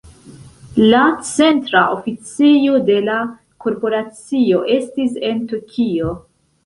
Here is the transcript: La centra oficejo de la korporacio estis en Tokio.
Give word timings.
La 0.93 1.01
centra 1.27 1.83
oficejo 1.97 2.79
de 2.87 2.95
la 3.09 3.17
korporacio 3.67 4.63
estis 4.79 5.21
en 5.31 5.45
Tokio. 5.53 6.17